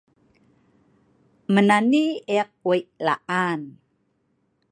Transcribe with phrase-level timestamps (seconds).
[1.53, 2.03] Menani
[2.35, 3.61] eek wei laan